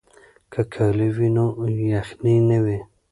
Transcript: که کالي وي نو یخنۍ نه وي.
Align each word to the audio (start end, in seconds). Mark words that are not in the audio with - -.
که 0.51 0.61
کالي 0.73 1.09
وي 1.15 1.29
نو 1.35 1.45
یخنۍ 1.99 2.35
نه 2.49 2.57
وي. 2.63 2.79